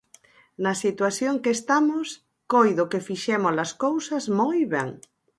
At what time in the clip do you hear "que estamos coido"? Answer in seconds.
1.43-2.83